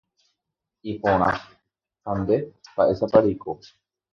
[0.91, 1.29] Iporã.
[2.05, 2.37] Ha nde.
[2.71, 3.51] Mba’éichapa reiko.